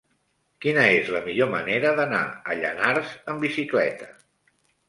[0.65, 4.09] Quina és la millor manera d'anar a Llanars amb bicicleta?